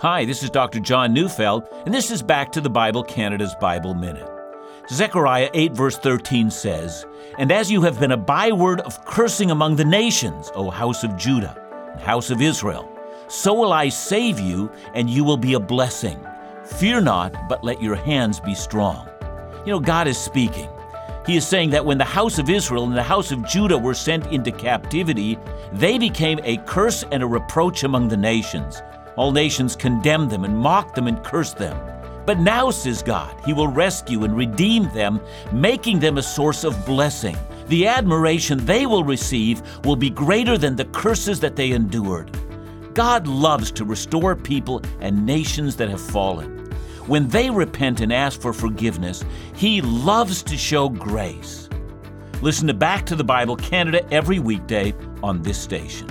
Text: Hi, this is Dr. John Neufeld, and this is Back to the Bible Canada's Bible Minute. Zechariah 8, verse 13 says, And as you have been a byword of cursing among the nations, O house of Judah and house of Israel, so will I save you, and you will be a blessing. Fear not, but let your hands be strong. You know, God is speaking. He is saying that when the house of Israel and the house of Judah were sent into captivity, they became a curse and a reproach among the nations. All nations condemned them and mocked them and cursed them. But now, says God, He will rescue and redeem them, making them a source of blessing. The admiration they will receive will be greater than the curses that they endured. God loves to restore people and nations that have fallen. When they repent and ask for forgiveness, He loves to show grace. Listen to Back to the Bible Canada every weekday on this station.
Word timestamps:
Hi, 0.00 0.24
this 0.24 0.42
is 0.42 0.50
Dr. 0.50 0.80
John 0.80 1.14
Neufeld, 1.14 1.68
and 1.86 1.94
this 1.94 2.10
is 2.10 2.20
Back 2.20 2.50
to 2.52 2.60
the 2.60 2.68
Bible 2.68 3.04
Canada's 3.04 3.54
Bible 3.60 3.94
Minute. 3.94 4.28
Zechariah 4.90 5.48
8, 5.54 5.72
verse 5.72 5.96
13 5.96 6.50
says, 6.50 7.06
And 7.38 7.52
as 7.52 7.70
you 7.70 7.80
have 7.82 8.00
been 8.00 8.10
a 8.10 8.16
byword 8.16 8.80
of 8.80 9.04
cursing 9.04 9.52
among 9.52 9.76
the 9.76 9.84
nations, 9.84 10.50
O 10.56 10.68
house 10.68 11.04
of 11.04 11.16
Judah 11.16 11.56
and 11.92 12.00
house 12.00 12.30
of 12.30 12.42
Israel, 12.42 12.90
so 13.28 13.54
will 13.54 13.72
I 13.72 13.88
save 13.88 14.40
you, 14.40 14.70
and 14.94 15.08
you 15.08 15.22
will 15.22 15.36
be 15.36 15.54
a 15.54 15.60
blessing. 15.60 16.18
Fear 16.64 17.02
not, 17.02 17.48
but 17.48 17.62
let 17.62 17.80
your 17.80 17.94
hands 17.94 18.40
be 18.40 18.54
strong. 18.56 19.08
You 19.64 19.72
know, 19.72 19.80
God 19.80 20.08
is 20.08 20.18
speaking. 20.18 20.68
He 21.24 21.36
is 21.36 21.46
saying 21.46 21.70
that 21.70 21.86
when 21.86 21.98
the 21.98 22.04
house 22.04 22.38
of 22.38 22.50
Israel 22.50 22.84
and 22.84 22.96
the 22.96 23.02
house 23.02 23.30
of 23.30 23.46
Judah 23.46 23.78
were 23.78 23.94
sent 23.94 24.26
into 24.26 24.50
captivity, 24.50 25.38
they 25.72 25.98
became 25.98 26.40
a 26.42 26.56
curse 26.66 27.04
and 27.12 27.22
a 27.22 27.26
reproach 27.28 27.84
among 27.84 28.08
the 28.08 28.16
nations. 28.16 28.82
All 29.16 29.32
nations 29.32 29.76
condemned 29.76 30.30
them 30.30 30.44
and 30.44 30.56
mocked 30.56 30.94
them 30.94 31.06
and 31.06 31.22
cursed 31.22 31.56
them. 31.56 31.76
But 32.26 32.38
now, 32.38 32.70
says 32.70 33.02
God, 33.02 33.34
He 33.44 33.52
will 33.52 33.68
rescue 33.68 34.24
and 34.24 34.36
redeem 34.36 34.90
them, 34.94 35.20
making 35.52 36.00
them 36.00 36.18
a 36.18 36.22
source 36.22 36.64
of 36.64 36.86
blessing. 36.86 37.36
The 37.68 37.86
admiration 37.86 38.64
they 38.64 38.86
will 38.86 39.04
receive 39.04 39.62
will 39.84 39.96
be 39.96 40.10
greater 40.10 40.58
than 40.58 40.76
the 40.76 40.86
curses 40.86 41.40
that 41.40 41.56
they 41.56 41.72
endured. 41.72 42.30
God 42.94 43.26
loves 43.26 43.70
to 43.72 43.84
restore 43.84 44.36
people 44.36 44.82
and 45.00 45.26
nations 45.26 45.76
that 45.76 45.88
have 45.90 46.00
fallen. 46.00 46.64
When 47.06 47.28
they 47.28 47.50
repent 47.50 48.00
and 48.00 48.12
ask 48.12 48.40
for 48.40 48.52
forgiveness, 48.52 49.24
He 49.54 49.82
loves 49.82 50.42
to 50.44 50.56
show 50.56 50.88
grace. 50.88 51.68
Listen 52.40 52.66
to 52.68 52.74
Back 52.74 53.04
to 53.06 53.16
the 53.16 53.24
Bible 53.24 53.56
Canada 53.56 54.06
every 54.12 54.38
weekday 54.38 54.94
on 55.22 55.42
this 55.42 55.58
station. 55.58 56.08